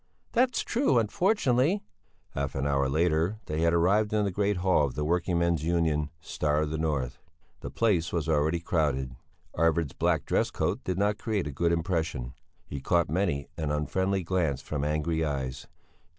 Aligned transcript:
"That's 0.31 0.61
true, 0.63 0.97
unfortunately." 0.97 1.83
Half 2.31 2.55
an 2.55 2.65
hour 2.65 2.89
later 2.89 3.37
they 3.45 3.61
had 3.61 3.71
arrived 3.71 4.11
in 4.13 4.25
the 4.25 4.31
great 4.31 4.57
hall 4.57 4.83
of 4.83 4.95
the 4.95 5.05
working 5.05 5.37
men's 5.37 5.63
union 5.63 6.09
"Star 6.19 6.61
of 6.63 6.71
the 6.71 6.79
North." 6.79 7.19
The 7.59 7.69
place 7.69 8.11
was 8.11 8.27
already 8.27 8.61
crowded. 8.61 9.15
Arvid's 9.53 9.93
black 9.93 10.25
dress 10.25 10.49
coat 10.49 10.83
did 10.83 10.97
not 10.97 11.19
create 11.19 11.45
a 11.45 11.51
good 11.51 11.71
impression; 11.71 12.33
he 12.65 12.81
caught 12.81 13.11
many 13.11 13.47
an 13.57 13.69
unfriendly 13.69 14.23
glance 14.23 14.59
from 14.59 14.83
angry 14.83 15.23
eyes. 15.23 15.67